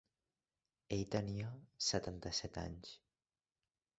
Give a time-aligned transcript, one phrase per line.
[0.95, 1.51] Ell tenia
[1.89, 2.93] setanta-set anys.